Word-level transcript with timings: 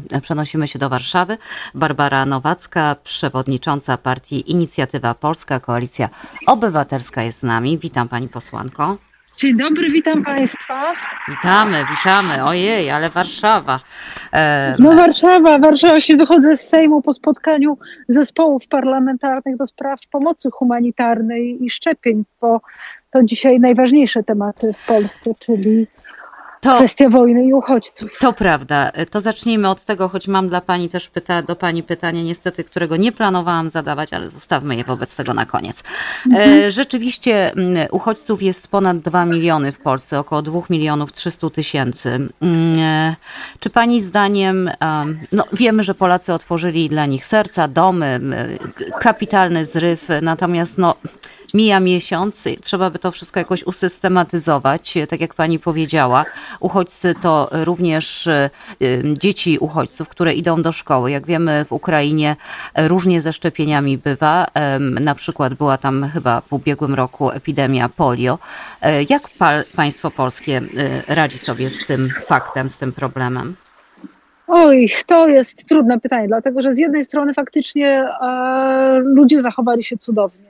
przenosimy, 0.00 0.44
przenosimy 0.44 0.68
się 0.68 0.78
do 0.78 0.88
Warszawy. 0.88 1.38
Barbara 1.74 2.26
Nowacka, 2.26 2.96
przewodnicząca 3.04 3.96
partii 3.96 4.50
Inicjatywa 4.50 5.14
Polska, 5.14 5.60
Koalicja 5.60 6.08
Obywatelska 6.46 7.22
jest 7.22 7.38
z 7.38 7.42
nami. 7.42 7.78
Witam 7.78 8.08
pani 8.08 8.28
posłanko. 8.28 8.96
Dzień 9.36 9.56
dobry, 9.56 9.90
witam 9.90 10.24
Państwa. 10.24 10.92
Witamy, 11.28 11.84
witamy. 11.90 12.44
Ojej, 12.44 12.90
ale 12.90 13.10
Warszawa. 13.10 13.80
E... 14.32 14.76
No 14.78 14.92
Warszawa, 14.92 15.58
Warszawa 15.58 16.00
się 16.00 16.16
wychodzę 16.16 16.56
z 16.56 16.68
Sejmu 16.68 17.02
po 17.02 17.12
spotkaniu 17.12 17.78
zespołów 18.08 18.68
parlamentarnych 18.68 19.56
do 19.56 19.66
spraw 19.66 20.00
pomocy 20.10 20.50
humanitarnej 20.50 21.64
i 21.64 21.70
szczepień, 21.70 22.24
bo 22.40 22.60
to 23.10 23.22
dzisiaj 23.22 23.60
najważniejsze 23.60 24.22
tematy 24.22 24.72
w 24.72 24.86
Polsce, 24.86 25.30
czyli 25.38 25.86
to, 26.64 26.76
kwestia 26.76 27.08
wojny 27.08 27.44
i 27.44 27.52
uchodźców. 27.52 28.18
To 28.18 28.32
prawda. 28.32 28.90
To 29.10 29.20
zacznijmy 29.20 29.68
od 29.68 29.84
tego, 29.84 30.08
choć 30.08 30.28
mam 30.28 30.48
dla 30.48 30.60
Pani 30.60 30.88
też 30.88 31.08
pyta, 31.08 31.42
do 31.42 31.56
Pani 31.56 31.82
pytanie, 31.82 32.24
niestety, 32.24 32.64
którego 32.64 32.96
nie 32.96 33.12
planowałam 33.12 33.68
zadawać, 33.68 34.12
ale 34.12 34.30
zostawmy 34.30 34.76
je 34.76 34.84
wobec 34.84 35.16
tego 35.16 35.34
na 35.34 35.46
koniec. 35.46 35.80
E, 35.80 36.28
mhm. 36.28 36.70
Rzeczywiście 36.70 37.52
mm, 37.52 37.88
uchodźców 37.90 38.42
jest 38.42 38.68
ponad 38.68 38.98
2 38.98 39.24
miliony 39.24 39.72
w 39.72 39.78
Polsce, 39.78 40.18
około 40.18 40.42
2 40.42 40.60
milionów 40.70 41.12
300 41.12 41.50
tysięcy. 41.50 42.08
Mm, 42.40 42.78
e, 42.78 43.16
czy 43.60 43.70
Pani 43.70 44.02
zdaniem, 44.02 44.70
no 45.32 45.44
wiemy, 45.52 45.82
że 45.82 45.94
Polacy 45.94 46.32
otworzyli 46.32 46.88
dla 46.88 47.06
nich 47.06 47.26
serca, 47.26 47.68
domy, 47.68 48.20
kapitalny 49.00 49.64
zryw, 49.64 50.08
natomiast 50.22 50.78
no 50.78 50.94
mija 51.54 51.80
miesiąc, 51.80 52.44
trzeba 52.62 52.90
by 52.90 52.98
to 52.98 53.10
wszystko 53.10 53.40
jakoś 53.40 53.62
usystematyzować, 53.62 54.94
tak 55.08 55.20
jak 55.20 55.34
pani 55.34 55.58
powiedziała. 55.58 56.24
Uchodźcy 56.60 57.14
to 57.22 57.48
również 57.52 58.26
y, 58.26 58.50
dzieci 59.18 59.58
uchodźców, 59.58 60.08
które 60.08 60.34
idą 60.34 60.62
do 60.62 60.72
szkoły. 60.72 61.10
Jak 61.10 61.26
wiemy, 61.26 61.64
w 61.64 61.72
Ukrainie 61.72 62.36
różnie 62.76 63.22
ze 63.22 63.32
szczepieniami 63.32 63.98
bywa. 63.98 64.46
Na 65.00 65.14
przykład 65.14 65.54
była 65.54 65.78
tam 65.78 66.10
chyba 66.12 66.40
w 66.40 66.52
ubiegłym 66.52 66.94
roku 66.94 67.30
epidemia 67.30 67.88
polio. 67.88 68.38
E, 68.82 69.02
jak 69.02 69.30
państwo 69.76 70.10
polskie 70.10 70.58
y, 70.58 71.14
radzi 71.14 71.38
sobie 71.38 71.70
z 71.70 71.86
tym 71.86 72.10
faktem, 72.26 72.68
z 72.68 72.78
tym 72.78 72.92
problemem? 72.92 73.56
Oj, 74.46 74.88
to 75.06 75.28
jest 75.28 75.68
trudne 75.68 76.00
pytanie, 76.00 76.28
dlatego 76.28 76.62
że 76.62 76.72
z 76.72 76.78
jednej 76.78 77.04
strony 77.04 77.34
faktycznie 77.34 77.88
e, 77.88 79.00
ludzie 79.04 79.40
zachowali 79.40 79.84
się 79.84 79.96
cudownie 79.96 80.43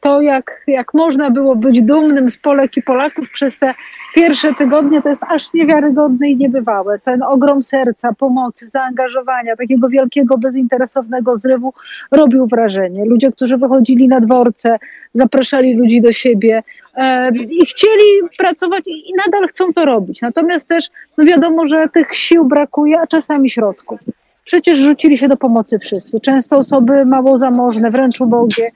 to, 0.00 0.20
jak, 0.20 0.62
jak 0.66 0.94
można 0.94 1.30
było 1.30 1.56
być 1.56 1.82
dumnym 1.82 2.30
z 2.30 2.38
Polek 2.38 2.76
i 2.76 2.82
Polaków 2.82 3.30
przez 3.30 3.58
te 3.58 3.74
pierwsze 4.14 4.54
tygodnie, 4.54 5.02
to 5.02 5.08
jest 5.08 5.22
aż 5.22 5.54
niewiarygodne 5.54 6.30
i 6.30 6.36
niebywałe. 6.36 6.98
Ten 6.98 7.22
ogrom 7.22 7.62
serca, 7.62 8.12
pomocy, 8.12 8.68
zaangażowania, 8.68 9.56
takiego 9.56 9.88
wielkiego, 9.88 10.38
bezinteresownego 10.38 11.36
zrywu 11.36 11.72
robił 12.10 12.46
wrażenie. 12.46 13.04
Ludzie, 13.04 13.32
którzy 13.32 13.56
wychodzili 13.56 14.08
na 14.08 14.20
dworce, 14.20 14.78
zapraszali 15.14 15.76
ludzi 15.76 16.00
do 16.00 16.12
siebie 16.12 16.62
e, 16.94 17.30
i 17.30 17.66
chcieli 17.66 18.04
pracować 18.38 18.82
i 18.86 19.12
nadal 19.26 19.48
chcą 19.48 19.72
to 19.72 19.84
robić. 19.84 20.22
Natomiast 20.22 20.68
też 20.68 20.90
no 21.18 21.24
wiadomo, 21.24 21.66
że 21.66 21.88
tych 21.88 22.16
sił 22.16 22.44
brakuje, 22.44 23.00
a 23.00 23.06
czasami 23.06 23.50
środków. 23.50 24.00
Przecież 24.44 24.78
rzucili 24.78 25.18
się 25.18 25.28
do 25.28 25.36
pomocy 25.36 25.78
wszyscy. 25.78 26.20
Często 26.20 26.56
osoby 26.56 27.04
mało 27.06 27.38
zamożne, 27.38 27.90
wręcz 27.90 28.20
ubogie, 28.20 28.70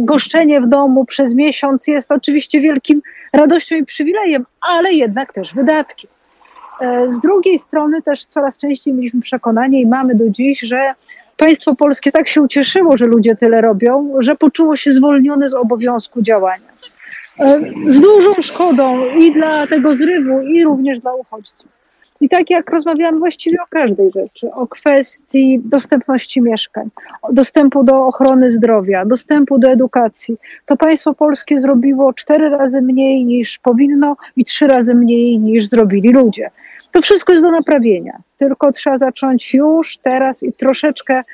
goszczenie 0.00 0.60
w 0.60 0.66
domu 0.66 1.04
przez 1.04 1.34
miesiąc 1.34 1.86
jest 1.86 2.12
oczywiście 2.12 2.60
wielkim 2.60 3.02
radością 3.32 3.76
i 3.76 3.84
przywilejem, 3.84 4.46
ale 4.60 4.92
jednak 4.92 5.32
też 5.32 5.54
wydatkiem. 5.54 6.10
E, 6.80 7.10
z 7.10 7.20
drugiej 7.20 7.58
strony 7.58 8.02
też 8.02 8.26
coraz 8.26 8.58
częściej 8.58 8.94
mieliśmy 8.94 9.20
przekonanie 9.20 9.80
i 9.80 9.86
mamy 9.86 10.14
do 10.14 10.30
dziś, 10.30 10.60
że 10.60 10.90
państwo 11.36 11.74
polskie 11.74 12.12
tak 12.12 12.28
się 12.28 12.42
ucieszyło, 12.42 12.96
że 12.96 13.06
ludzie 13.06 13.36
tyle 13.36 13.60
robią, 13.60 14.12
że 14.18 14.36
poczuło 14.36 14.76
się 14.76 14.92
zwolnione 14.92 15.48
z 15.48 15.54
obowiązku 15.54 16.22
działania. 16.22 16.68
E, 17.38 17.60
z 17.88 18.00
dużą 18.00 18.32
szkodą 18.40 19.04
i 19.18 19.32
dla 19.32 19.66
tego 19.66 19.94
zrywu, 19.94 20.40
i 20.40 20.64
również 20.64 21.00
dla 21.00 21.14
uchodźców. 21.14 21.75
I 22.20 22.28
tak 22.28 22.50
jak 22.50 22.70
rozmawiałam 22.70 23.18
właściwie 23.18 23.56
o 23.62 23.66
każdej 23.70 24.10
rzeczy, 24.10 24.52
o 24.52 24.66
kwestii 24.66 25.60
dostępności 25.64 26.40
mieszkań, 26.40 26.88
dostępu 27.32 27.84
do 27.84 28.06
ochrony 28.06 28.50
zdrowia, 28.50 29.04
dostępu 29.04 29.58
do 29.58 29.68
edukacji, 29.68 30.36
to 30.66 30.76
państwo 30.76 31.14
polskie 31.14 31.60
zrobiło 31.60 32.12
cztery 32.12 32.48
razy 32.48 32.82
mniej 32.82 33.24
niż 33.24 33.58
powinno 33.58 34.16
i 34.36 34.44
trzy 34.44 34.66
razy 34.66 34.94
mniej 34.94 35.38
niż 35.38 35.66
zrobili 35.66 36.12
ludzie. 36.12 36.50
To 36.92 37.02
wszystko 37.02 37.32
jest 37.32 37.44
do 37.44 37.50
naprawienia, 37.50 38.18
tylko 38.36 38.72
trzeba 38.72 38.98
zacząć 38.98 39.54
już, 39.54 39.96
teraz 39.96 40.42
i 40.42 40.52
troszeczkę 40.52 41.14
e, 41.14 41.24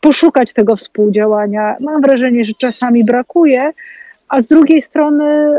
poszukać 0.00 0.52
tego 0.52 0.76
współdziałania. 0.76 1.76
Mam 1.80 2.02
wrażenie, 2.02 2.44
że 2.44 2.52
czasami 2.58 3.04
brakuje, 3.04 3.72
a 4.28 4.40
z 4.40 4.46
drugiej 4.46 4.82
strony, 4.82 5.50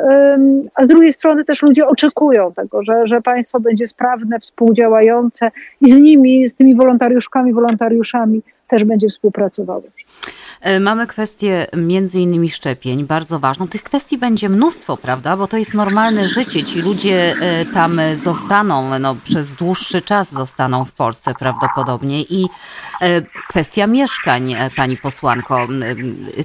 a 0.76 0.84
z 0.84 0.88
drugiej 0.88 1.14
strony 1.14 1.46
też 1.46 1.62
ludzie 1.62 1.88
oczekują 1.88 2.54
tego, 2.54 2.84
że, 2.84 3.08
że 3.08 3.22
państwo 3.22 3.60
będzie 3.60 3.88
sprawne, 3.88 4.40
współdziałające 4.40 5.52
i 5.82 5.92
z 5.92 6.00
nimi, 6.00 6.50
z 6.50 6.56
tymi 6.56 6.76
wolontariuszkami, 6.76 7.54
wolontariuszami 7.54 8.42
też 8.68 8.84
będzie 8.84 9.08
współpracowało. 9.08 9.84
E, 10.62 10.80
mamy 10.80 11.08
kwestię 11.08 11.68
między 11.78 12.20
innymi 12.20 12.50
szczepień, 12.50 13.06
bardzo 13.06 13.40
ważną. 13.40 13.68
Tych 13.68 13.84
kwestii 13.84 14.18
będzie 14.18 14.50
mnóstwo, 14.50 14.98
prawda? 14.98 15.38
Bo 15.38 15.48
to 15.48 15.58
jest 15.58 15.74
normalne 15.74 16.28
życie. 16.28 16.64
Ci 16.64 16.82
ludzie 16.82 17.36
e, 17.42 17.66
tam 17.66 18.02
zostaną, 18.14 19.00
no, 19.00 19.16
przez 19.24 19.54
dłuższy 19.54 20.02
czas 20.02 20.32
zostaną 20.32 20.86
w 20.86 20.92
Polsce 20.92 21.32
prawdopodobnie. 21.40 22.22
I 22.22 22.46
e, 23.02 23.22
kwestia 23.50 23.88
mieszkań, 23.88 24.56
pani 24.76 24.98
posłanko. 24.98 25.68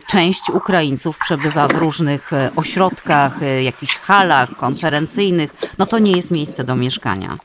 Część 0.06 0.50
Ukraińców 0.50 1.18
przebywa 1.18 1.68
w 1.68 1.72
różnych 1.72 2.30
ośrodkach, 2.56 3.34
jakichś 3.62 3.98
halach 3.98 4.56
konferencyjnych. 4.56 5.54
No 5.78 5.86
to 5.86 5.98
nie 5.98 6.12
jest 6.12 6.30
miejsce 6.30 6.64
do 6.64 6.76
mieszkania. 6.76 7.38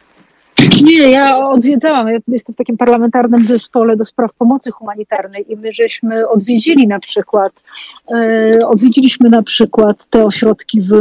Nie, 0.84 1.12
ja 1.12 1.38
odwiedzałam, 1.50 2.08
ja 2.08 2.18
jestem 2.28 2.54
w 2.54 2.58
takim 2.58 2.78
parlamentarnym 2.78 3.48
zespole 3.48 3.98
do 3.98 4.06
spraw 4.06 4.34
pomocy 4.34 4.72
humanitarnej 4.72 5.52
i 5.52 5.58
my 5.58 5.72
żeśmy 5.72 6.30
odwiedzili 6.30 6.88
na 6.88 7.00
przykład, 7.00 7.64
e, 8.12 8.60
odwiedziliśmy 8.68 9.30
na 9.30 9.44
przykład 9.44 10.06
te 10.10 10.26
ośrodki 10.26 10.82
w 10.82 10.92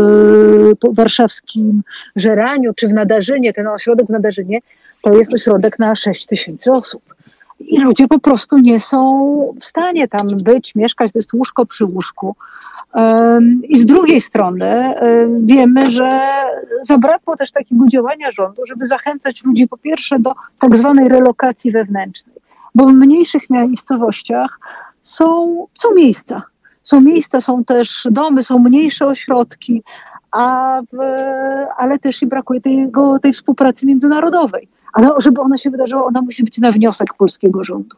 warszawskim 0.93 1.83
Żeraniu 2.17 2.75
czy 2.75 2.89
w 2.89 2.93
Nadarzynie. 2.93 3.53
Ten 3.53 3.67
ośrodek 3.67 4.07
w 4.07 4.11
Nadarzynie 4.11 4.59
to 5.03 5.19
jest 5.19 5.35
ośrodek 5.35 5.79
na 5.79 5.95
6 5.95 6.27
tysięcy 6.27 6.73
osób. 6.73 7.03
I 7.61 7.81
ludzie 7.81 8.09
po 8.09 8.19
prostu 8.19 8.59
nie 8.59 8.81
są 8.81 9.55
w 9.61 9.65
stanie 9.65 10.09
tam 10.09 10.29
być, 10.37 10.75
mieszkać, 10.75 11.13
to 11.13 11.19
jest 11.19 11.33
łóżko 11.33 11.67
przy 11.67 11.85
łóżku. 11.85 12.37
I 13.69 13.79
z 13.79 13.87
drugiej 13.87 14.21
strony 14.21 14.95
wiemy, 15.41 15.91
że 15.91 16.21
zabrakło 16.83 17.37
też 17.37 17.51
takiego 17.53 17.87
działania 17.87 18.31
rządu, 18.31 18.63
żeby 18.67 18.87
zachęcać 18.87 19.45
ludzi 19.45 19.69
po 19.69 19.77
pierwsze 19.77 20.19
do 20.19 20.33
tak 20.59 20.77
zwanej 20.77 21.09
relokacji 21.09 21.73
wewnętrznej, 21.73 22.37
bo 22.75 22.87
w 22.87 22.93
mniejszych 22.93 23.51
miejscowościach 23.51 24.59
są, 25.03 25.57
są 25.75 25.95
miejsca. 25.95 26.43
Są 26.83 27.01
miejsca, 27.01 27.41
są 27.41 27.65
też 27.65 28.09
domy, 28.11 28.43
są 28.43 28.59
mniejsze 28.59 29.07
ośrodki, 29.07 29.83
a 30.31 30.81
w, 30.93 30.97
ale 31.77 31.99
też 31.99 32.23
i 32.23 32.27
brakuje 32.27 32.61
tej 33.23 33.33
współpracy 33.33 33.87
międzynarodowej. 33.87 34.69
Ale 34.93 35.11
żeby 35.19 35.41
ona 35.41 35.59
się 35.59 35.71
wydarzyła, 35.71 36.05
ona 36.05 36.23
musi 36.23 36.45
być 36.45 36.59
na 36.59 36.73
wniosek 36.73 37.15
polskiego 37.15 37.65
rządu. 37.65 37.97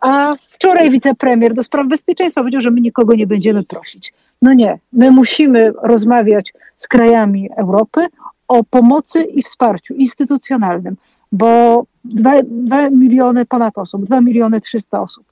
A 0.00 0.32
wczoraj 0.50 0.90
wicepremier 0.90 1.54
do 1.54 1.62
spraw 1.62 1.86
bezpieczeństwa 1.86 2.40
powiedział, 2.40 2.60
że 2.60 2.70
my 2.70 2.80
nikogo 2.80 3.14
nie 3.14 3.26
będziemy 3.26 3.64
prosić. 3.64 4.12
No 4.42 4.52
nie, 4.52 4.78
my 4.92 5.10
musimy 5.10 5.72
rozmawiać 5.82 6.52
z 6.76 6.88
krajami 6.88 7.48
Europy 7.56 8.06
o 8.48 8.64
pomocy 8.64 9.22
i 9.22 9.42
wsparciu 9.42 9.94
instytucjonalnym, 9.94 10.96
bo 11.32 11.84
2, 12.04 12.90
miliony 12.90 13.46
ponad 13.46 13.78
osób, 13.78 14.04
2 14.04 14.20
miliony 14.20 14.60
300 14.60 15.00
osób, 15.00 15.24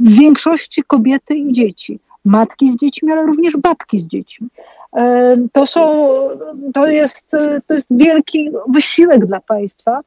w 0.00 0.12
większości 0.12 0.82
kobiety 0.86 1.34
i 1.34 1.52
dzieci, 1.52 2.00
matki 2.24 2.72
z 2.72 2.76
dziećmi, 2.76 3.12
ale 3.12 3.22
również 3.22 3.56
babki 3.56 4.00
z 4.00 4.06
dziećmi. 4.06 4.48
To, 5.52 5.66
są, 5.66 6.08
to, 6.74 6.86
jest, 6.86 7.36
to 7.66 7.74
jest 7.74 7.86
wielki 7.90 8.50
wysiłek 8.68 9.26
dla 9.26 9.40
państwa, 9.40 10.00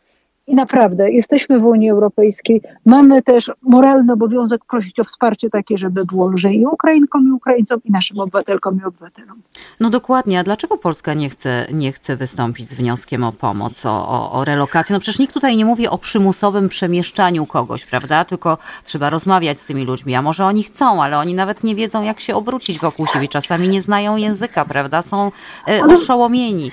i 0.47 0.55
naprawdę 0.55 1.11
jesteśmy 1.11 1.59
w 1.59 1.65
Unii 1.65 1.89
Europejskiej, 1.89 2.61
mamy 2.85 3.21
też 3.21 3.51
moralny 3.61 4.13
obowiązek 4.13 4.65
prosić 4.65 4.99
o 4.99 5.03
wsparcie 5.03 5.49
takie, 5.49 5.77
żeby 5.77 6.05
było 6.05 6.27
lżej 6.27 6.59
i 6.59 6.65
Ukrainkom, 6.65 7.27
i 7.27 7.31
Ukraińcom, 7.31 7.81
i 7.85 7.91
naszym 7.91 8.19
obywatelkom 8.19 8.79
i 8.81 8.85
obywatelom. 8.85 9.41
No 9.79 9.89
dokładnie, 9.89 10.39
a 10.39 10.43
dlaczego 10.43 10.77
Polska 10.77 11.13
nie 11.13 11.29
chce, 11.29 11.65
nie 11.73 11.91
chce 11.91 12.15
wystąpić 12.15 12.69
z 12.69 12.73
wnioskiem 12.73 13.23
o 13.23 13.31
pomoc, 13.31 13.85
o, 13.85 14.09
o, 14.09 14.31
o 14.31 14.45
relokację? 14.45 14.93
No 14.93 14.99
przecież 14.99 15.19
nikt 15.19 15.33
tutaj 15.33 15.57
nie 15.57 15.65
mówi 15.65 15.87
o 15.87 15.97
przymusowym 15.97 16.69
przemieszczaniu 16.69 17.45
kogoś, 17.45 17.85
prawda? 17.85 18.25
Tylko 18.25 18.57
trzeba 18.83 19.09
rozmawiać 19.09 19.59
z 19.59 19.65
tymi 19.65 19.85
ludźmi, 19.85 20.15
a 20.15 20.21
może 20.21 20.45
oni 20.45 20.63
chcą, 20.63 21.03
ale 21.03 21.17
oni 21.17 21.33
nawet 21.33 21.63
nie 21.63 21.75
wiedzą, 21.75 22.03
jak 22.03 22.19
się 22.19 22.35
obrócić 22.35 22.79
wokół 22.79 23.07
siebie. 23.07 23.27
Czasami 23.27 23.69
nie 23.69 23.81
znają 23.81 24.17
języka, 24.17 24.65
prawda? 24.65 25.01
Są 25.01 25.31
e, 25.67 25.83
oszołomieni. 25.83 26.71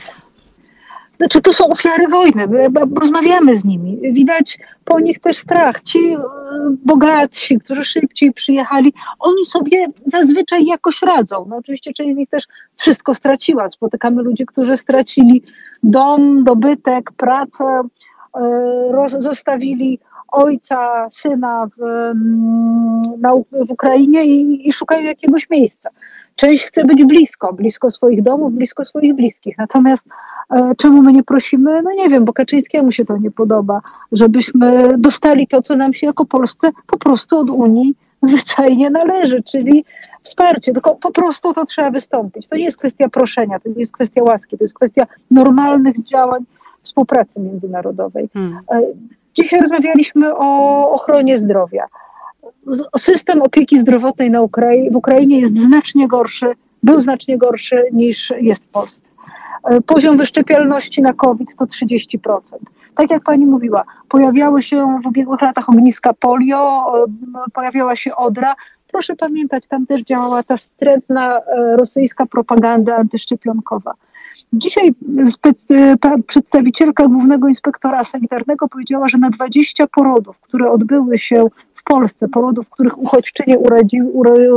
Znaczy 1.21 1.41
to 1.41 1.53
są 1.53 1.69
ofiary 1.69 2.09
wojny, 2.09 2.49
rozmawiamy 3.01 3.57
z 3.57 3.65
nimi, 3.65 4.13
widać 4.13 4.59
po 4.85 5.01
nich 5.01 5.21
też 5.21 5.37
strach. 5.37 5.83
Ci 5.83 5.99
e, 5.99 6.19
bogatsi, 6.85 7.59
którzy 7.59 7.85
szybciej 7.85 8.33
przyjechali, 8.33 8.93
oni 9.19 9.45
sobie 9.45 9.87
zazwyczaj 10.07 10.65
jakoś 10.65 11.03
radzą. 11.03 11.47
No 11.49 11.57
oczywiście 11.57 11.93
część 11.93 12.15
z 12.15 12.17
nich 12.17 12.29
też 12.29 12.45
wszystko 12.77 13.15
straciła. 13.15 13.69
Spotykamy 13.69 14.23
ludzi, 14.23 14.47
którzy 14.47 14.77
stracili 14.77 15.43
dom, 15.83 16.45
dobytek, 16.45 17.13
pracę, 17.17 17.65
e, 17.65 18.41
roz, 18.93 19.13
zostawili 19.13 19.99
ojca, 20.29 21.09
syna 21.11 21.67
w, 21.77 21.83
mm, 21.83 23.21
na, 23.21 23.35
w 23.67 23.71
Ukrainie 23.71 24.25
i, 24.25 24.69
i 24.69 24.73
szukają 24.73 25.03
jakiegoś 25.03 25.51
miejsca. 25.51 25.91
Część 26.41 26.65
chce 26.65 26.85
być 26.85 27.05
blisko, 27.05 27.53
blisko 27.53 27.91
swoich 27.91 28.23
domów, 28.23 28.53
blisko 28.53 28.85
swoich 28.85 29.15
bliskich. 29.15 29.59
Natomiast 29.59 30.07
e, 30.51 30.73
czemu 30.79 31.03
my 31.03 31.13
nie 31.13 31.23
prosimy? 31.23 31.83
No 31.83 31.93
nie 31.93 32.09
wiem, 32.09 32.25
bo 32.25 32.33
Kaczyńskiemu 32.33 32.93
się 32.93 33.05
to 33.05 33.17
nie 33.17 33.31
podoba, 33.31 33.81
żebyśmy 34.13 34.99
dostali 34.99 35.47
to, 35.47 35.63
co 35.63 35.77
nam 35.77 35.95
się 35.95 36.07
jako 36.07 36.25
Polsce 36.25 36.71
po 36.87 36.99
prostu 36.99 37.39
od 37.39 37.51
Unii 37.51 37.95
zwyczajnie 38.23 38.91
należy, 38.91 39.43
czyli 39.43 39.85
wsparcie, 40.23 40.73
tylko 40.73 40.95
po 40.95 41.11
prostu 41.11 41.55
to 41.55 41.65
trzeba 41.65 41.91
wystąpić. 41.91 42.49
To 42.49 42.57
nie 42.57 42.65
jest 42.65 42.79
kwestia 42.79 43.09
proszenia, 43.09 43.61
to 43.61 43.69
nie 43.69 43.81
jest 43.81 43.93
kwestia 43.93 44.23
łaski, 44.23 44.59
to 44.59 44.65
jest 44.65 44.75
kwestia 44.75 45.07
normalnych 45.31 46.05
działań 46.05 46.45
współpracy 46.83 47.41
międzynarodowej. 47.41 48.29
Hmm. 48.33 48.59
E, 48.73 48.83
dzisiaj 49.35 49.61
rozmawialiśmy 49.61 50.37
o 50.37 50.91
ochronie 50.93 51.39
zdrowia 51.39 51.87
system 52.99 53.43
opieki 53.43 53.79
zdrowotnej 53.79 54.31
na 54.31 54.43
Ukrai 54.43 54.91
w 54.91 54.97
Ukrainie 54.97 55.41
jest 55.41 55.59
znacznie 55.59 56.09
gorszy, 56.09 56.47
był 56.83 57.01
znacznie 57.01 57.39
gorszy 57.39 57.83
niż 57.93 58.33
jest 58.41 58.65
w 58.65 58.69
Polsce. 58.69 59.11
E, 59.65 59.81
poziom 59.81 60.17
wyszczepialności 60.17 61.03
na 61.03 61.13
COVID 61.13 61.57
to 61.57 61.65
30%. 61.65 62.41
Tak 62.95 63.11
jak 63.11 63.23
pani 63.23 63.47
mówiła, 63.47 63.85
pojawiały 64.09 64.63
się 64.63 64.99
w 65.05 65.07
ubiegłych 65.07 65.43
latach 65.43 65.69
ogniska 65.69 66.13
polio, 66.13 66.93
e, 67.05 67.51
pojawiała 67.53 67.97
się 67.97 68.17
odra. 68.17 68.55
Proszę 68.93 69.17
pamiętać, 69.17 69.67
tam 69.67 69.87
też 69.87 70.03
działała 70.03 70.43
ta 70.43 70.57
wstrętna 70.57 71.39
e, 71.39 71.77
rosyjska 71.77 72.27
propaganda 72.27 72.97
antyszczepionkowa. 72.97 73.95
Dzisiaj 74.53 74.95
przedstawicielka 76.27 77.09
Głównego 77.09 77.49
Inspektora 77.49 78.05
Sanitarnego 78.05 78.69
powiedziała, 78.69 79.09
że 79.09 79.19
na 79.19 79.31
20 79.31 79.87
porodów, 79.87 80.41
które 80.41 80.71
odbyły 80.71 81.19
się 81.19 81.47
w 81.81 81.85
Polsce, 81.85 82.29
porodów, 82.29 82.67
w 82.67 82.71
których 82.71 82.99
uchodźczynie 82.99 83.59
urodzi, 83.59 84.03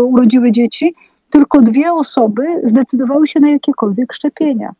urodziły 0.05 0.51
dzieci, 0.51 0.95
tylko 1.29 1.61
dwie 1.61 1.93
osoby 1.93 2.43
zdecydowały 2.69 3.27
się 3.27 3.39
na 3.39 3.49
jakiekolwiek 3.49 4.13
szczepienia 4.13 4.73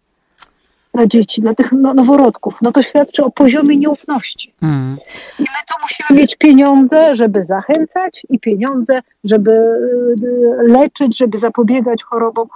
dla 0.94 1.07
dzieci, 1.07 1.42
dla 1.42 1.56
tych 1.56 1.72
no, 1.72 1.94
noworodków. 1.94 2.57
No 2.62 2.72
to 2.72 2.81
świadczy 2.81 3.24
o 3.24 3.31
poziomie 3.31 3.78
nieufności. 3.78 4.54
Mm. 4.62 4.98
I 5.40 5.42
my 5.42 5.60
tu 5.68 5.75
musimy 5.81 6.22
mieć 6.22 6.36
pieniądze, 6.36 7.16
żeby 7.16 7.45
zachęcać 7.45 8.25
i 8.30 8.40
pieniądze, 8.40 9.01
żeby 9.24 9.51
y, 9.51 10.68
leczyć, 10.68 11.18
żeby 11.18 11.40
zapobiegać 11.40 12.04
chorobom. 12.04 12.48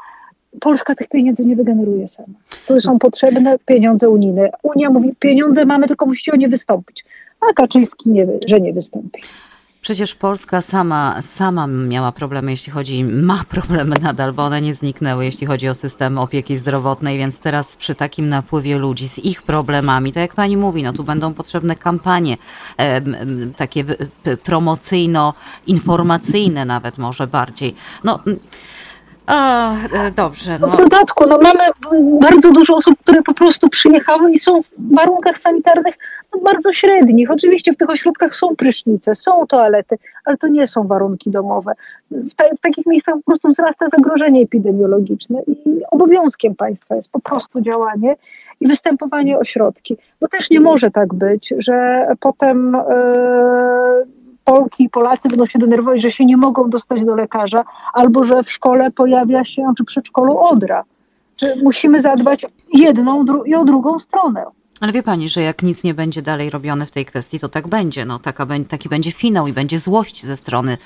Polska 0.60 0.96
tych 0.96 1.08
pieniędzy 1.10 1.46
nie 1.46 1.56
wygeneruje 1.56 2.08
sama. 2.08 2.34
Tu 2.68 2.82
są 2.82 3.00
potrzebne 3.00 3.60
pieniądze 3.66 4.10
unijne. 4.10 4.50
Unia 4.64 4.90
mówi, 4.90 5.16
pieniądze 5.20 5.66
mamy, 5.66 5.88
tylko 5.88 6.06
musicie 6.06 6.32
o 6.32 6.36
nie 6.36 6.50
wystąpić. 6.50 7.06
A 7.42 7.54
Kaczyński 7.54 8.10
nie, 8.10 8.28
że 8.48 8.62
nie 8.62 8.74
wystąpi. 8.74 9.22
Przecież 9.88 10.16
Polska 10.16 10.62
sama, 10.62 11.22
sama 11.22 11.68
miała 11.68 12.12
problemy, 12.12 12.52
jeśli 12.52 12.74
chodzi, 12.74 13.04
ma 13.04 13.44
problemy 13.50 13.96
nadal, 14.02 14.34
bo 14.34 14.44
one 14.44 14.62
nie 14.62 14.76
zniknęły, 14.76 15.26
jeśli 15.26 15.48
chodzi 15.48 15.70
o 15.70 15.74
system 15.74 16.18
opieki 16.18 16.58
zdrowotnej, 16.58 17.18
więc 17.18 17.40
teraz 17.40 17.76
przy 17.76 17.96
takim 17.96 18.30
napływie 18.30 18.78
ludzi 18.78 19.10
z 19.10 19.20
ich 19.20 19.42
problemami, 19.42 20.14
tak 20.14 20.22
jak 20.22 20.34
pani 20.34 20.58
mówi, 20.58 20.84
no 20.84 20.94
tu 20.94 21.04
będą 21.04 21.34
potrzebne 21.34 21.76
kampanie 21.76 22.38
e, 22.78 23.02
takie 23.58 23.84
promocyjno-informacyjne 24.44 26.66
nawet 26.66 26.98
może 26.98 27.28
bardziej. 27.28 27.76
No, 28.04 28.20
a, 29.28 29.72
e, 29.92 30.12
dobrze. 30.12 30.60
No. 30.60 30.68
W 30.68 30.78
dodatku, 30.78 31.24
no 31.30 31.38
mamy 31.38 31.64
bardzo 32.22 32.52
dużo 32.52 32.76
osób, 32.76 32.96
które 33.04 33.24
po 33.24 33.34
prostu 33.34 33.70
przyjechały 33.70 34.32
i 34.32 34.40
są 34.40 34.62
w 34.62 34.96
warunkach 34.96 35.38
sanitarnych 35.38 35.96
no, 36.34 36.40
bardzo 36.42 36.74
średnich. 36.74 37.32
Oczywiście 37.32 37.74
w 37.74 37.78
tych 37.78 37.90
ośrodkach 37.90 38.36
są 38.36 38.56
prysznice, 38.56 39.16
są 39.16 39.48
toalety, 39.48 39.98
ale 40.26 40.38
to 40.38 40.48
nie 40.48 40.68
są 40.68 40.88
warunki 40.88 41.30
domowe. 41.30 41.74
W, 42.12 42.36
ta, 42.36 42.44
w 42.58 42.60
takich 42.62 42.86
miejscach 42.86 43.16
po 43.16 43.22
prostu 43.22 43.50
wzrasta 43.50 43.90
zagrożenie 43.90 44.42
epidemiologiczne 44.42 45.42
i 45.48 45.82
obowiązkiem 45.92 46.56
państwa 46.56 46.96
jest 46.96 47.12
po 47.12 47.20
prostu 47.20 47.62
działanie 47.62 48.16
i 48.60 48.68
występowanie 48.68 49.40
o 49.40 49.44
środki. 49.44 49.98
Bo 50.22 50.28
też 50.28 50.50
nie 50.50 50.60
może 50.60 50.92
tak 50.92 51.14
być, 51.14 51.54
że 51.58 52.08
potem. 52.20 52.78
Yy, 52.90 54.18
Polki 54.48 54.84
i 54.84 54.90
Polacy 54.90 55.30
będą 55.30 55.46
się 55.46 55.60
denerwować, 55.60 56.02
że 56.02 56.12
się 56.12 56.26
nie 56.26 56.38
mogą 56.38 56.70
dostać 56.70 57.06
do 57.06 57.16
lekarza, 57.16 57.64
albo 57.94 58.24
że 58.24 58.44
w 58.44 58.52
szkole 58.52 58.92
pojawia 58.92 59.46
się, 59.46 59.74
czy 59.78 59.84
przedszkolu 59.84 60.38
odra. 60.38 60.84
Czy 61.36 61.56
musimy 61.64 62.02
zadbać 62.02 62.46
jedną 62.74 63.26
i 63.46 63.56
o 63.56 63.66
drugą 63.66 64.00
stronę. 64.00 64.46
Ale 64.82 64.92
wie 64.92 65.04
pani, 65.04 65.30
że 65.30 65.42
jak 65.42 65.64
nic 65.64 65.84
nie 65.84 65.94
będzie 65.94 66.22
dalej 66.22 66.50
robione 66.50 66.86
w 66.86 66.92
tej 66.92 67.06
kwestii, 67.06 67.40
to 67.40 67.50
tak 67.50 67.68
będzie. 67.68 68.06
No, 68.06 68.20
taka, 68.20 68.48
taki 68.70 68.90
będzie 68.90 69.12
finał 69.12 69.48
i 69.48 69.54
będzie 69.54 69.80
złość 69.80 70.26
ze 70.26 70.38
strony 70.38 70.78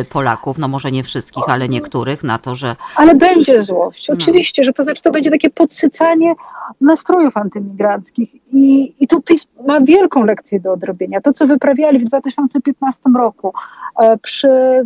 y, 0.00 0.04
Polaków, 0.04 0.58
no 0.58 0.68
może 0.68 0.90
nie 0.90 1.02
wszystkich, 1.02 1.44
ale 1.48 1.68
niektórych 1.68 2.22
na 2.22 2.38
to, 2.38 2.56
że... 2.56 2.76
Ale 2.96 3.14
będzie 3.14 3.64
złość, 3.64 4.08
no. 4.08 4.14
oczywiście, 4.14 4.62
no. 4.62 4.66
że 4.66 4.72
to 4.72 4.84
znaczy 4.84 5.02
to 5.02 5.10
będzie 5.10 5.30
takie 5.30 5.50
podsycanie 5.50 6.34
nastrojów 6.80 7.36
antymigranckich. 7.36 8.30
I, 8.52 8.94
I 9.00 9.08
tu 9.08 9.22
PiS 9.22 9.46
ma 9.66 9.80
wielką 9.80 10.24
lekcję 10.24 10.60
do 10.60 10.72
odrobienia. 10.72 11.20
To, 11.20 11.32
co 11.32 11.46
wyprawiali 11.46 11.98
w 11.98 12.04
2015 12.04 13.02
roku 13.16 13.52
e, 14.00 14.18
przy, 14.18 14.48
e, 14.48 14.84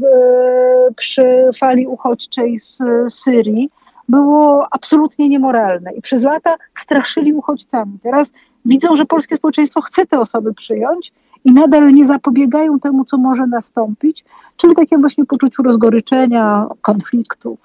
przy 0.96 1.50
fali 1.58 1.86
uchodźczej 1.86 2.60
z 2.60 2.78
Syrii, 3.08 3.70
było 4.08 4.66
absolutnie 4.70 5.28
niemoralne 5.28 5.92
i 5.92 6.02
przez 6.02 6.22
lata 6.22 6.56
straszyli 6.78 7.34
uchodźcami. 7.34 7.98
Teraz 8.02 8.32
widzą, 8.64 8.96
że 8.96 9.04
polskie 9.04 9.36
społeczeństwo 9.36 9.80
chce 9.80 10.06
te 10.06 10.20
osoby 10.20 10.54
przyjąć 10.54 11.12
i 11.44 11.52
nadal 11.52 11.94
nie 11.94 12.06
zapobiegają 12.06 12.80
temu, 12.80 13.04
co 13.04 13.18
może 13.18 13.46
nastąpić, 13.46 14.24
czyli 14.56 14.74
takiemu 14.74 15.00
właśnie 15.00 15.24
poczuciu 15.24 15.62
rozgoryczenia, 15.62 16.66
konfliktu. 16.82 17.58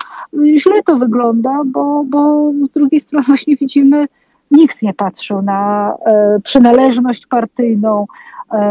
Źle 0.57 0.83
to 0.83 0.97
wygląda, 0.97 1.61
bo, 1.65 2.03
bo 2.03 2.51
z 2.69 2.71
drugiej 2.71 3.01
strony 3.01 3.25
właśnie 3.25 3.55
widzimy, 3.55 4.07
nikt 4.51 4.81
nie 4.81 4.93
patrzył 4.93 5.41
na 5.41 5.93
e, 6.05 6.39
przynależność 6.43 7.27
partyjną, 7.27 8.05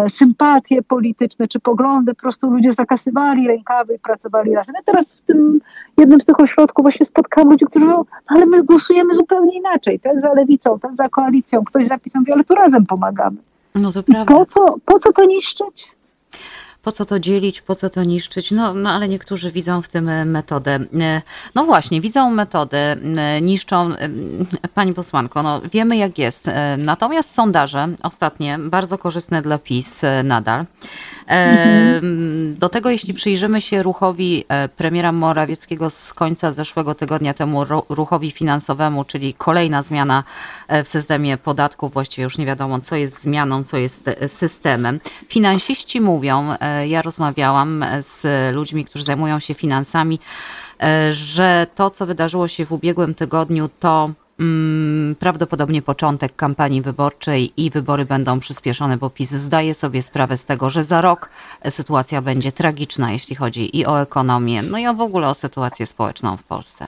sympatie 0.08 0.82
polityczne 0.82 1.48
czy 1.48 1.60
poglądy, 1.60 2.14
po 2.14 2.20
prostu 2.20 2.50
ludzie 2.50 2.74
zakasywali 2.74 3.48
rękawy 3.48 3.94
i 3.94 3.98
pracowali 3.98 4.54
razem. 4.54 4.74
Ja 4.74 4.82
teraz 4.82 5.14
w 5.14 5.20
tym 5.20 5.60
jednym 5.98 6.20
z 6.20 6.26
tych 6.26 6.40
ośrodków 6.40 6.82
właśnie 6.82 7.06
spotkałam 7.06 7.50
ludzi, 7.50 7.64
którzy 7.64 7.84
mówią, 7.84 7.96
no, 7.98 8.04
ale 8.26 8.46
my 8.46 8.62
głosujemy 8.62 9.14
zupełnie 9.14 9.58
inaczej, 9.58 10.00
ten 10.00 10.20
za 10.20 10.32
lewicą, 10.32 10.78
ten 10.78 10.96
za 10.96 11.08
koalicją, 11.08 11.64
ktoś 11.64 11.88
za 11.88 11.98
PiSem, 11.98 12.24
ale 12.32 12.44
tu 12.44 12.54
razem 12.54 12.86
pomagamy. 12.86 13.36
No 13.74 13.92
to 13.92 14.02
prawda. 14.02 14.34
Po 14.34 14.46
co, 14.46 14.74
po 14.84 14.98
co 14.98 15.12
to 15.12 15.24
niszczyć? 15.24 15.88
Po 16.86 16.92
co 16.92 17.04
to 17.04 17.20
dzielić, 17.20 17.60
po 17.62 17.74
co 17.74 17.90
to 17.90 18.02
niszczyć? 18.04 18.50
No, 18.50 18.74
no 18.74 18.90
ale 18.90 19.08
niektórzy 19.08 19.52
widzą 19.52 19.82
w 19.82 19.88
tym 19.88 20.08
e, 20.08 20.24
metodę. 20.24 20.78
E, 21.00 21.22
no 21.54 21.64
właśnie, 21.64 22.00
widzą 22.00 22.30
metodę, 22.30 22.96
e, 23.16 23.40
niszczą. 23.40 23.90
Pani 24.74 24.94
posłanko, 24.94 25.42
no 25.42 25.60
wiemy 25.72 25.96
jak 25.96 26.18
jest. 26.18 26.50
Natomiast 26.78 27.34
sondaże 27.34 27.88
ostatnie, 28.02 28.58
bardzo 28.58 28.98
korzystne 28.98 29.42
dla 29.42 29.58
PiS 29.58 30.02
nadal. 30.24 30.64
Do 32.54 32.68
tego, 32.68 32.90
jeśli 32.90 33.14
przyjrzymy 33.14 33.60
się 33.60 33.82
ruchowi 33.82 34.44
premiera 34.76 35.12
Morawieckiego 35.12 35.90
z 35.90 36.14
końca 36.14 36.52
zeszłego 36.52 36.94
tygodnia 36.94 37.34
temu 37.34 37.64
ruchowi 37.88 38.30
finansowemu, 38.30 39.04
czyli 39.04 39.34
kolejna 39.34 39.82
zmiana 39.82 40.24
w 40.84 40.88
systemie 40.88 41.36
podatków, 41.36 41.92
właściwie 41.92 42.24
już 42.24 42.38
nie 42.38 42.46
wiadomo, 42.46 42.80
co 42.80 42.96
jest 42.96 43.22
zmianą, 43.22 43.64
co 43.64 43.76
jest 43.76 44.10
systemem. 44.26 45.00
Finansiści 45.28 46.00
mówią, 46.00 46.54
ja 46.86 47.02
rozmawiałam 47.02 47.84
z 48.00 48.24
ludźmi, 48.54 48.84
którzy 48.84 49.04
zajmują 49.04 49.38
się 49.38 49.54
finansami, 49.54 50.18
e, 50.82 51.12
że 51.12 51.66
to, 51.74 51.90
co 51.90 52.06
wydarzyło 52.06 52.48
się 52.48 52.64
w 52.64 52.72
ubiegłym 52.72 53.14
tygodniu, 53.14 53.68
to 53.80 54.10
prawdopodobnie 55.18 55.82
początek 55.82 56.36
kampanii 56.36 56.82
wyborczej 56.82 57.52
i 57.56 57.70
wybory 57.70 58.04
będą 58.04 58.40
przyspieszone, 58.40 58.96
bo 58.96 59.10
PiS 59.10 59.30
zdaje 59.30 59.74
sobie 59.74 60.02
sprawę 60.02 60.36
z 60.36 60.44
tego, 60.44 60.70
że 60.70 60.82
za 60.82 61.00
rok 61.00 61.30
sytuacja 61.70 62.22
będzie 62.22 62.52
tragiczna, 62.52 63.12
jeśli 63.12 63.36
chodzi 63.36 63.78
i 63.78 63.86
o 63.86 64.00
ekonomię, 64.00 64.62
no 64.62 64.78
i 64.78 64.86
o 64.86 64.94
w 64.94 65.00
ogóle 65.00 65.28
o 65.28 65.34
sytuację 65.34 65.86
społeczną 65.86 66.36
w 66.36 66.42
Polsce. 66.42 66.86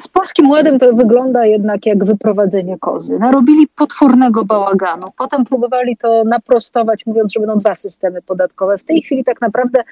Z 0.00 0.08
Polskim 0.08 0.50
Ładem 0.50 0.78
to 0.78 0.92
wygląda 0.94 1.46
jednak 1.46 1.86
jak 1.86 2.04
wyprowadzenie 2.04 2.78
kozy. 2.78 3.18
Narobili 3.18 3.68
potwornego 3.68 4.44
bałaganu. 4.44 5.06
Potem 5.18 5.44
próbowali 5.44 5.96
to 5.96 6.24
naprostować, 6.24 7.06
mówiąc, 7.06 7.32
że 7.32 7.40
będą 7.40 7.58
dwa 7.58 7.74
systemy 7.74 8.22
podatkowe. 8.22 8.78
W 8.78 8.84
tej 8.84 9.02
chwili 9.02 9.24
tak 9.24 9.40
naprawdę 9.40 9.82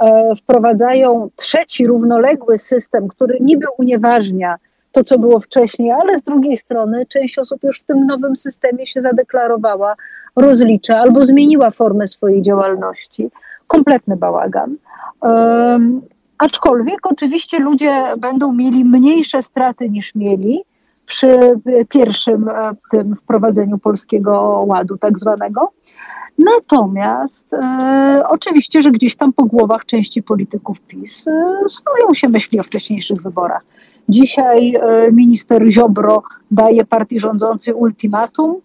e, 0.00 0.36
wprowadzają 0.36 1.30
trzeci 1.36 1.86
równoległy 1.86 2.58
system, 2.58 3.08
który 3.08 3.38
niby 3.40 3.66
unieważnia 3.78 4.56
to, 4.92 5.04
co 5.04 5.18
było 5.18 5.40
wcześniej, 5.40 5.90
ale 5.90 6.18
z 6.18 6.22
drugiej 6.22 6.56
strony 6.56 7.06
część 7.06 7.38
osób 7.38 7.62
już 7.62 7.80
w 7.80 7.84
tym 7.84 8.06
nowym 8.06 8.36
systemie 8.36 8.86
się 8.86 9.00
zadeklarowała, 9.00 9.94
rozlicza 10.36 10.98
albo 10.98 11.24
zmieniła 11.24 11.70
formę 11.70 12.06
swojej 12.06 12.42
działalności. 12.42 13.30
Kompletny 13.66 14.16
bałagan. 14.16 14.76
Um, 15.20 16.00
aczkolwiek 16.38 17.06
oczywiście 17.06 17.58
ludzie 17.58 18.04
będą 18.18 18.52
mieli 18.52 18.84
mniejsze 18.84 19.42
straty 19.42 19.90
niż 19.90 20.14
mieli 20.14 20.64
przy 21.06 21.60
pierwszym 21.88 22.48
e, 22.48 22.72
tym 22.90 23.16
wprowadzeniu 23.16 23.78
polskiego 23.78 24.64
ładu 24.66 24.98
tak 24.98 25.18
zwanego. 25.18 25.72
Natomiast 26.38 27.54
e, 27.54 28.24
oczywiście, 28.28 28.82
że 28.82 28.90
gdzieś 28.90 29.16
tam 29.16 29.32
po 29.32 29.44
głowach 29.44 29.84
części 29.86 30.22
polityków 30.22 30.80
PiS 30.80 31.28
e, 31.28 31.56
snują 31.68 32.14
się 32.14 32.28
myśli 32.28 32.60
o 32.60 32.62
wcześniejszych 32.62 33.22
wyborach. 33.22 33.62
Dzisiaj 34.08 34.74
e, 34.74 35.12
minister 35.12 35.72
Ziobro 35.72 36.22
daje 36.50 36.84
partii 36.84 37.20
rządzącej 37.20 37.74
ultimatum, 37.74 38.56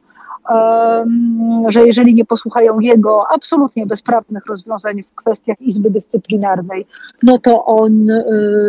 że 1.67 1.87
jeżeli 1.87 2.13
nie 2.13 2.25
posłuchają 2.25 2.79
jego 2.79 3.23
absolutnie 3.33 3.85
bezprawnych 3.85 4.45
rozwiązań 4.45 5.03
w 5.03 5.15
kwestiach 5.15 5.61
Izby 5.61 5.89
Dyscyplinarnej, 5.89 6.85
no 7.23 7.37
to, 7.37 7.65
on, 7.65 8.09
e, 8.09 8.23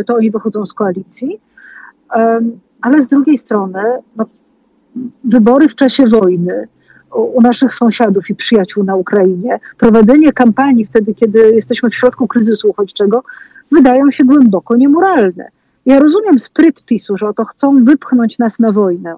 to 0.06 0.14
oni 0.14 0.30
wychodzą 0.30 0.66
z 0.66 0.72
koalicji. 0.72 1.40
Ale 2.80 3.02
z 3.02 3.08
drugiej 3.08 3.38
strony, 3.38 3.82
no, 4.16 4.26
wybory 5.24 5.68
w 5.68 5.74
czasie 5.74 6.06
wojny, 6.06 6.68
u 7.14 7.42
naszych 7.42 7.74
sąsiadów 7.74 8.30
i 8.30 8.34
przyjaciół 8.34 8.84
na 8.84 8.96
Ukrainie, 8.96 9.60
prowadzenie 9.78 10.32
kampanii 10.32 10.84
wtedy, 10.84 11.14
kiedy 11.14 11.52
jesteśmy 11.54 11.90
w 11.90 11.94
środku 11.94 12.28
kryzysu 12.28 12.70
uchodźczego, 12.70 13.22
wydają 13.72 14.10
się 14.10 14.24
głęboko 14.24 14.76
niemoralne. 14.76 15.48
Ja 15.88 15.98
rozumiem 15.98 16.38
spryt 16.38 16.84
PiSu, 16.84 17.16
że 17.16 17.28
oto 17.28 17.44
chcą 17.44 17.84
wypchnąć 17.84 18.38
nas 18.38 18.58
na 18.58 18.72
wojnę 18.72 19.14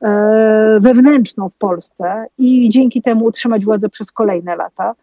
e, 0.00 0.78
wewnętrzną 0.80 1.48
w 1.48 1.54
Polsce 1.54 2.26
i 2.38 2.70
dzięki 2.70 3.02
temu 3.02 3.24
utrzymać 3.24 3.64
władzę 3.64 3.88
przez 3.88 4.12
kolejne 4.12 4.56
lata, 4.56 4.94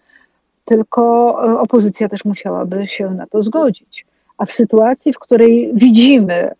tylko 0.65 1.01
e, 1.43 1.59
opozycja 1.59 2.09
też 2.09 2.25
musiałaby 2.25 2.87
się 2.87 3.11
na 3.11 3.27
to 3.27 3.43
zgodzić. 3.43 4.05
A 4.37 4.45
w 4.45 4.51
sytuacji, 4.51 5.13
w 5.13 5.19
której 5.19 5.71
widzimy, 5.73 6.33
e, 6.33 6.53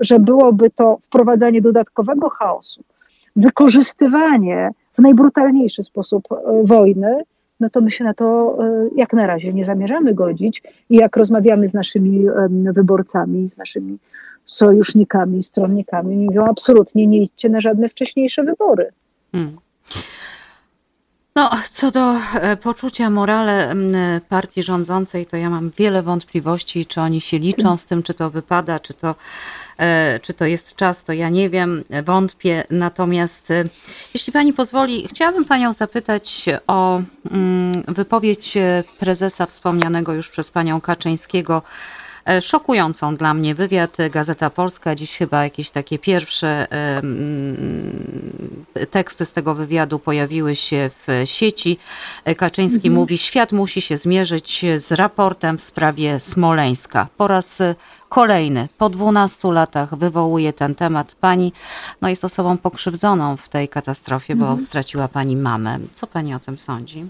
że 0.00 0.18
byłoby 0.18 0.70
to 0.70 0.98
wprowadzanie 1.02 1.62
dodatkowego 1.62 2.28
chaosu, 2.28 2.82
wykorzystywanie 3.36 4.70
w 4.92 4.98
najbrutalniejszy 4.98 5.82
sposób 5.82 6.28
wojny, 6.64 7.22
no 7.60 7.70
to 7.70 7.80
my 7.80 7.90
się 7.90 8.04
na 8.04 8.14
to 8.14 8.56
e, 8.64 8.88
jak 8.96 9.12
na 9.12 9.26
razie 9.26 9.52
nie 9.52 9.64
zamierzamy 9.64 10.14
godzić. 10.14 10.62
I 10.90 10.96
jak 10.96 11.16
rozmawiamy 11.16 11.68
z 11.68 11.74
naszymi 11.74 12.26
wyborcami, 12.72 13.48
z 13.48 13.56
naszymi 13.56 13.98
sojusznikami, 14.44 15.42
stronnikami, 15.42 16.16
mówią 16.16 16.44
absolutnie 16.44 17.06
nie 17.06 17.22
idźcie 17.22 17.48
na 17.48 17.60
żadne 17.60 17.88
wcześniejsze 17.88 18.44
wybory. 18.44 18.90
Hmm. 19.32 19.56
No, 21.40 21.50
co 21.72 21.90
do 21.90 22.14
e, 22.34 22.56
poczucia 22.56 23.10
morale 23.10 23.74
partii 24.28 24.62
rządzącej, 24.62 25.26
to 25.26 25.36
ja 25.36 25.50
mam 25.50 25.70
wiele 25.78 26.02
wątpliwości, 26.02 26.86
czy 26.86 27.00
oni 27.00 27.20
się 27.20 27.38
liczą 27.38 27.76
z 27.76 27.84
tym, 27.84 28.02
czy 28.02 28.14
to 28.14 28.30
wypada, 28.30 28.78
czy 28.78 28.94
to, 28.94 29.14
e, 29.78 30.20
czy 30.22 30.34
to 30.34 30.44
jest 30.44 30.76
czas, 30.76 31.02
to 31.02 31.12
ja 31.12 31.28
nie 31.28 31.50
wiem, 31.50 31.84
wątpię. 32.04 32.64
Natomiast, 32.70 33.50
e, 33.50 33.64
jeśli 34.14 34.32
pani 34.32 34.52
pozwoli, 34.52 35.08
chciałabym 35.08 35.44
panią 35.44 35.72
zapytać 35.72 36.44
o 36.66 37.02
wypowiedź 37.88 38.58
prezesa 38.98 39.46
wspomnianego 39.46 40.12
już 40.12 40.28
przez 40.28 40.50
panią 40.50 40.80
Kaczyńskiego 40.80 41.62
szokującą 42.40 43.16
dla 43.16 43.34
mnie 43.34 43.54
wywiad. 43.54 43.96
Gazeta 44.10 44.50
Polska, 44.50 44.94
dziś 44.94 45.16
chyba 45.16 45.44
jakieś 45.44 45.70
takie 45.70 45.98
pierwsze 45.98 46.66
teksty 48.90 49.24
z 49.24 49.32
tego 49.32 49.54
wywiadu 49.54 49.98
pojawiły 49.98 50.56
się 50.56 50.90
w 51.06 51.22
sieci. 51.24 51.78
E, 52.24 52.34
Kaczyński 52.34 52.88
mhm. 52.88 52.94
mówi, 52.94 53.18
świat 53.18 53.52
musi 53.52 53.80
się 53.80 53.96
zmierzyć 53.96 54.64
z 54.76 54.92
raportem 54.92 55.58
w 55.58 55.62
sprawie 55.62 56.20
Smoleńska. 56.20 57.06
Po 57.16 57.28
raz 57.28 57.62
kolejny, 58.08 58.68
po 58.78 58.88
12 58.88 59.52
latach 59.52 59.94
wywołuje 59.94 60.52
ten 60.52 60.74
temat. 60.74 61.14
Pani 61.20 61.52
no 62.00 62.08
jest 62.08 62.24
osobą 62.24 62.58
pokrzywdzoną 62.58 63.36
w 63.36 63.48
tej 63.48 63.68
katastrofie, 63.68 64.36
bo 64.36 64.46
mhm. 64.46 64.64
straciła 64.64 65.08
pani 65.08 65.36
mamę. 65.36 65.78
Co 65.94 66.06
pani 66.06 66.34
o 66.34 66.40
tym 66.40 66.58
sądzi? 66.58 67.06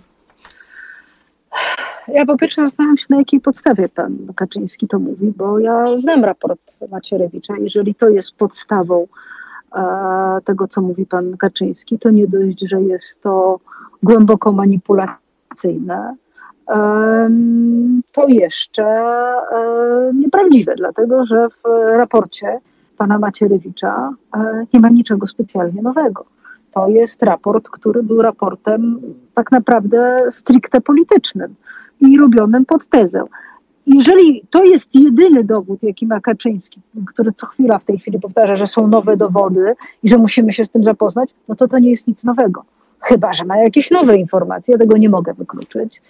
Ja 2.12 2.26
po 2.26 2.36
pierwsze 2.36 2.64
zastanawiam 2.64 2.98
się, 2.98 3.06
na 3.10 3.16
jakiej 3.16 3.40
podstawie 3.40 3.88
pan 3.88 4.16
Kaczyński 4.36 4.88
to 4.88 4.98
mówi, 4.98 5.32
bo 5.36 5.58
ja 5.58 5.98
znam 5.98 6.24
raport 6.24 6.60
Macierewicza. 6.90 7.54
Jeżeli 7.60 7.94
to 7.94 8.08
jest 8.08 8.32
podstawą 8.32 9.06
e, 9.76 9.82
tego, 10.44 10.68
co 10.68 10.80
mówi 10.82 11.06
pan 11.06 11.36
Kaczyński, 11.36 11.98
to 11.98 12.10
nie 12.10 12.26
dość, 12.26 12.60
że 12.60 12.82
jest 12.82 13.22
to 13.22 13.60
głęboko 14.02 14.52
manipulacyjne, 14.52 16.14
to 18.12 18.28
jeszcze 18.28 18.84
e, 18.84 20.12
nieprawdziwe, 20.14 20.74
dlatego 20.76 21.26
że 21.26 21.48
w 21.48 21.68
raporcie 21.96 22.58
pana 22.96 23.18
Macierewicza 23.18 24.10
e, 24.36 24.66
nie 24.74 24.80
ma 24.80 24.88
niczego 24.88 25.26
specjalnie 25.26 25.82
nowego. 25.82 26.24
To 26.72 26.88
jest 26.88 27.22
raport, 27.22 27.68
który 27.68 28.02
był 28.02 28.22
raportem 28.22 29.00
tak 29.34 29.52
naprawdę 29.52 30.22
stricte 30.30 30.80
politycznym 30.80 31.54
i 32.00 32.18
robionym 32.18 32.64
pod 32.64 32.86
tezę. 32.86 33.22
Jeżeli 33.86 34.42
to 34.50 34.64
jest 34.64 34.94
jedyny 34.94 35.44
dowód, 35.44 35.82
jaki 35.82 36.06
ma 36.06 36.20
Kaczyński, 36.20 36.80
który 37.06 37.32
co 37.32 37.46
chwila 37.46 37.78
w 37.78 37.84
tej 37.84 37.98
chwili 37.98 38.20
powtarza, 38.20 38.56
że 38.56 38.66
są 38.66 38.86
nowe 38.86 39.16
dowody 39.16 39.74
i 40.02 40.08
że 40.08 40.18
musimy 40.18 40.52
się 40.52 40.64
z 40.64 40.70
tym 40.70 40.84
zapoznać, 40.84 41.30
no 41.48 41.54
to 41.54 41.68
to 41.68 41.78
nie 41.78 41.90
jest 41.90 42.06
nic 42.06 42.24
nowego. 42.24 42.64
Chyba, 43.00 43.32
że 43.32 43.44
ma 43.44 43.56
jakieś 43.56 43.90
nowe 43.90 44.16
informacje, 44.16 44.72
ja 44.72 44.78
tego 44.78 44.96
nie 44.96 45.08
mogę 45.08 45.34
wykluczyć, 45.34 46.02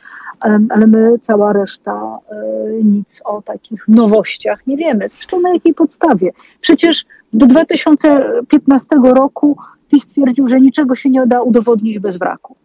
ale 0.68 0.86
my, 0.86 1.18
cała 1.22 1.52
reszta, 1.52 2.18
e, 2.30 2.36
nic 2.84 3.20
o 3.24 3.42
takich 3.42 3.88
nowościach 3.88 4.66
nie 4.66 4.76
wiemy. 4.76 5.08
Zresztą 5.08 5.40
na 5.40 5.52
jakiej 5.52 5.74
podstawie? 5.74 6.32
Przecież 6.60 7.04
do 7.32 7.46
2015 7.46 8.96
roku 9.02 9.56
PiS 9.88 10.06
twierdził, 10.06 10.48
że 10.48 10.60
niczego 10.60 10.94
się 10.94 11.10
nie 11.10 11.26
da 11.26 11.42
udowodnić 11.42 11.98
bez 11.98 12.16
wraku 12.16 12.56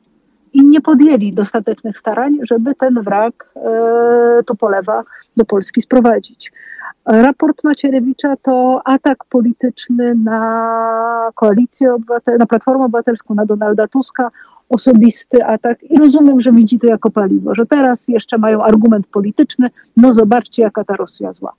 i 0.55 0.65
nie 0.65 0.81
podjęli 0.81 1.33
dostatecznych 1.33 1.99
starań, 1.99 2.37
żeby 2.41 2.75
ten 2.75 2.93
wrak 3.01 3.49
e, 3.55 4.43
Tupolewa 4.43 5.03
do 5.37 5.45
Polski 5.45 5.81
sprowadzić. 5.81 6.51
Raport 7.05 7.63
Macierewicza 7.63 8.35
to 8.41 8.81
atak 8.85 9.25
polityczny 9.25 10.15
na 10.15 11.31
koalicję 11.35 11.93
obywatelską, 11.93 12.39
na 12.39 12.45
Platformę 12.45 12.85
Obywatelską, 12.85 13.35
na 13.35 13.45
Donalda 13.45 13.87
Tuska, 13.87 14.31
osobisty 14.69 15.45
atak 15.45 15.83
i 15.83 15.97
rozumiem, 15.97 16.41
że 16.41 16.51
widzi 16.51 16.79
to 16.79 16.87
jako 16.87 17.11
paliwo, 17.11 17.55
że 17.55 17.65
teraz 17.65 18.07
jeszcze 18.07 18.37
mają 18.37 18.63
argument 18.63 19.07
polityczny, 19.07 19.69
no 19.97 20.13
zobaczcie 20.13 20.61
jaka 20.61 20.83
ta 20.83 20.95
Rosja 20.95 21.33
zła. 21.33 21.53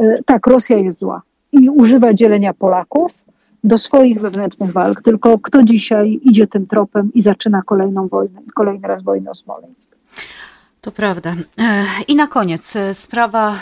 E, 0.00 0.22
tak, 0.26 0.46
Rosja 0.46 0.78
jest 0.78 0.98
zła 0.98 1.22
i 1.52 1.70
używa 1.70 2.14
dzielenia 2.14 2.54
Polaków, 2.54 3.12
do 3.64 3.78
swoich 3.78 4.20
wewnętrznych 4.20 4.72
walk, 4.72 5.02
tylko 5.02 5.38
kto 5.38 5.62
dzisiaj 5.62 6.20
idzie 6.22 6.46
tym 6.46 6.66
tropem 6.66 7.10
i 7.14 7.22
zaczyna 7.22 7.62
kolejną 7.62 8.08
wojnę, 8.08 8.40
kolejny 8.54 8.88
raz 8.88 9.02
wojnę 9.02 9.30
o 9.30 9.34
Smoleńsk. 9.34 9.96
To 10.80 10.90
prawda. 10.92 11.34
E, 11.58 11.84
I 12.08 12.16
na 12.16 12.26
koniec 12.26 12.76
e, 12.76 12.94
sprawa 12.94 13.54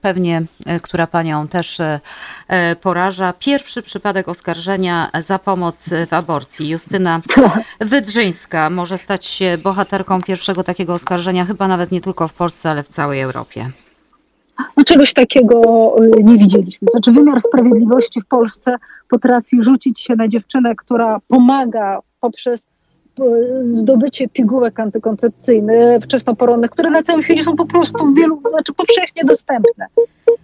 pewnie, 0.00 0.42
e, 0.66 0.80
która 0.80 1.06
panią 1.06 1.48
też 1.48 1.80
poraża. 2.80 3.32
Pierwszy 3.32 3.82
przypadek 3.82 4.28
oskarżenia 4.28 5.08
za 5.20 5.38
pomoc 5.38 5.90
w 6.08 6.12
aborcji. 6.12 6.68
Justyna 6.68 7.20
Wydrzyńska 7.80 8.70
może 8.70 8.98
stać 8.98 9.26
się 9.26 9.58
bohaterką 9.62 10.20
pierwszego 10.20 10.64
takiego 10.64 10.94
oskarżenia, 10.94 11.44
chyba 11.44 11.68
nawet 11.68 11.92
nie 11.92 12.00
tylko 12.00 12.28
w 12.28 12.34
Polsce, 12.34 12.70
ale 12.70 12.82
w 12.82 12.88
całej 12.88 13.20
Europie. 13.20 13.70
No 14.76 14.84
czegoś 14.84 15.12
takiego 15.12 15.56
y, 16.18 16.22
nie 16.22 16.38
widzieliśmy. 16.38 16.88
Znaczy 16.90 17.12
wymiar 17.12 17.40
sprawiedliwości 17.40 18.20
w 18.20 18.26
Polsce 18.26 18.76
potrafi 19.08 19.62
rzucić 19.62 20.00
się 20.00 20.16
na 20.16 20.28
dziewczynę, 20.28 20.74
która 20.76 21.18
pomaga 21.28 21.98
poprzez 22.20 22.66
y, 23.20 23.22
zdobycie 23.70 24.28
pigułek 24.28 24.80
antykoncepcyjnych 24.80 26.02
wczesnoporonnych, 26.02 26.70
które 26.70 26.90
na 26.90 27.02
całym 27.02 27.22
świecie 27.22 27.44
są 27.44 27.56
po 27.56 27.66
prostu 27.66 28.14
wielu, 28.14 28.42
znaczy 28.50 28.72
powszechnie 28.72 29.24
dostępne. 29.24 29.86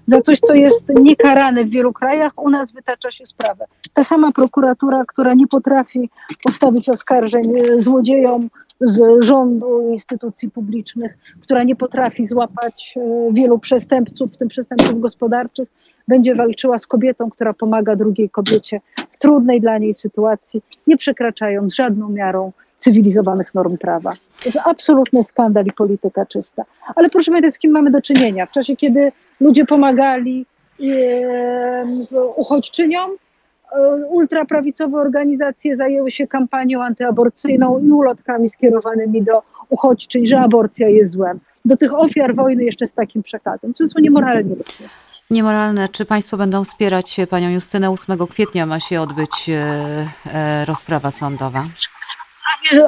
Za 0.08 0.22
coś, 0.22 0.40
co 0.40 0.54
jest 0.54 0.88
niekarane 0.88 1.64
w 1.64 1.70
wielu 1.70 1.92
krajach, 1.92 2.32
u 2.37 2.50
nas 2.50 2.72
wytacza 2.72 3.10
się 3.10 3.26
sprawę. 3.26 3.64
Ta 3.92 4.04
sama 4.04 4.32
prokuratura, 4.32 5.04
która 5.08 5.34
nie 5.34 5.46
potrafi 5.46 6.10
postawić 6.42 6.88
oskarżeń 6.88 7.42
y, 7.56 7.82
złodziejom 7.82 8.48
z 8.80 9.25
rządu 9.25 9.90
instytucji 9.92 10.50
publicznych, 10.50 11.18
która 11.40 11.62
nie 11.62 11.76
potrafi 11.76 12.26
złapać 12.26 12.94
e, 12.97 13.32
wielu 13.32 13.58
przestępców, 13.58 14.32
w 14.32 14.37
tym 14.37 14.49
przestępców 14.49 15.00
gospodarczych, 15.00 15.68
będzie 16.08 16.35
walczyła 16.35 16.78
z 16.78 16.87
kobietą, 16.87 17.30
która 17.30 17.52
pomaga 17.52 17.97
drugiej 17.97 18.30
kobiecie 18.30 18.80
w 19.11 19.18
trudnej 19.18 19.61
dla 19.61 19.78
niej 19.78 19.94
sytuacji, 19.94 20.62
nie 20.87 20.97
przekraczając 20.97 21.75
żadną 21.75 22.08
miarą 22.08 22.52
cywilizowanych 22.78 23.54
norm 23.54 23.76
prawa. 23.76 24.12
To 24.12 24.44
jest 24.44 24.58
absolutny 24.64 25.25
skandal 25.25 25.66
i 25.66 25.73
polityka 25.73 26.26
czysta. 26.26 26.64
Ale 26.94 27.11
proszę 27.11 27.30
pamiętać, 27.30 27.54
z 27.54 27.58
kim 27.58 27.70
mamy 27.70 27.90
do 27.90 28.02
czynienia. 28.02 28.47
W 28.47 28.52
czasie, 28.52 28.76
kiedy 28.76 29.12
ludzie 29.40 29.64
pomagali, 29.64 30.47
uchodźczyniom. 32.37 33.11
Ultraprawicowe 34.08 35.00
organizacje 35.00 35.76
zajęły 35.76 36.10
się 36.10 36.26
kampanią 36.26 36.82
antyaborcyjną 36.82 37.78
i 37.78 37.90
ulotkami 37.90 38.48
skierowanymi 38.48 39.22
do 39.22 39.42
uchodźczyń, 39.68 40.26
że 40.26 40.40
aborcja 40.40 40.88
jest 40.88 41.12
złem. 41.12 41.40
Do 41.64 41.76
tych 41.76 41.94
ofiar 41.94 42.34
wojny 42.34 42.64
jeszcze 42.64 42.87
z 42.87 42.92
takim 42.92 43.22
przekazem. 43.22 43.75
To 43.75 43.88
są 43.88 44.00
niemoralnie. 44.00 44.54
Niemoralne. 45.30 45.88
Czy 45.88 46.04
Państwo 46.04 46.37
będą 46.37 46.64
wspierać 46.64 47.16
panią 47.30 47.50
Justynę? 47.50 47.90
8 47.90 48.26
kwietnia 48.26 48.66
ma 48.66 48.80
się 48.80 49.00
odbyć 49.00 49.50
rozprawa 50.66 51.10
sądowa. 51.10 51.64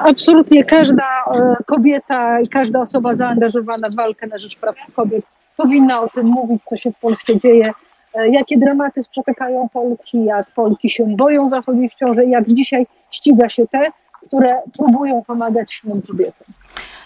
Absolutnie 0.00 0.64
każda 0.64 1.24
kobieta 1.66 2.40
i 2.40 2.48
każda 2.48 2.80
osoba 2.80 3.14
zaangażowana 3.14 3.90
w 3.90 3.94
walkę 3.94 4.26
na 4.26 4.38
rzecz 4.38 4.56
praw 4.56 4.74
kobiet 4.96 5.24
powinna 5.56 6.02
o 6.02 6.08
tym 6.08 6.26
mówić, 6.26 6.62
co 6.68 6.76
się 6.76 6.92
w 6.92 6.98
Polsce 7.00 7.38
dzieje, 7.38 7.72
jakie 8.14 8.58
dramaty 8.58 9.02
spotykają 9.02 9.68
Polki, 9.68 10.24
jak 10.24 10.50
Polki 10.50 10.90
się 10.90 11.16
boją 11.16 11.48
zachodzić 11.48 11.92
w 11.92 11.96
ciąży, 11.96 12.24
jak 12.24 12.48
dzisiaj 12.48 12.86
ściga 13.10 13.48
się 13.48 13.66
te, 13.66 13.90
które 14.26 14.54
próbują 14.76 15.24
pomagać 15.24 15.80
innym 15.84 16.02
kobietom. 16.02 16.46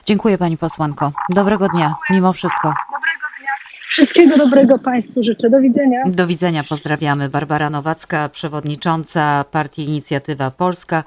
Dziękuję 0.06 0.38
Pani 0.38 0.56
posłanko. 0.56 1.12
Dobrego 1.28 1.68
dnia, 1.68 1.94
mimo 2.10 2.32
wszystko. 2.32 2.62
Dobrego 2.62 3.24
dnia. 3.38 3.50
Wszystkiego 3.88 4.36
dobrego 4.36 4.78
Państwu 4.78 5.22
życzę. 5.22 5.50
Do 5.50 5.60
widzenia. 5.60 6.02
Do 6.06 6.26
widzenia, 6.26 6.64
pozdrawiamy. 6.68 7.28
Barbara 7.28 7.70
Nowacka, 7.70 8.28
przewodnicząca 8.28 9.44
Partii 9.50 9.84
Inicjatywa 9.84 10.50
Polska. 10.50 11.04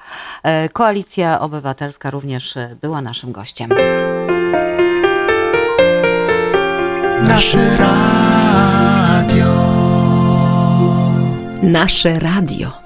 Koalicja 0.72 1.40
Obywatelska 1.40 2.10
również 2.10 2.54
była 2.82 3.02
naszym 3.02 3.32
gościem. 3.32 3.70
Nasze 7.22 7.76
radio. 7.76 8.27
Nasze 11.62 12.18
radio. 12.18 12.78